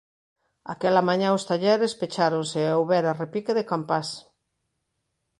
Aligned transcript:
Aquela 0.73 1.05
mañá 1.09 1.29
os 1.37 1.45
talleres 1.49 1.93
pecháronse 2.01 2.59
e 2.63 2.73
houbera 2.77 3.17
repique 3.23 3.53
de 3.57 3.67
campás. 3.71 4.09